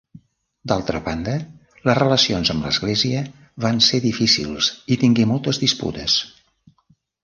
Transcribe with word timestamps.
D'altra 0.69 1.01
banda, 1.09 1.35
les 1.89 1.99
relacions 2.01 2.53
amb 2.55 2.67
l'Església 2.69 3.23
van 3.69 3.85
ser 3.91 4.03
difícils 4.09 4.75
i 4.97 5.01
tingué 5.07 5.31
moltes 5.35 5.65
disputes. 5.69 6.23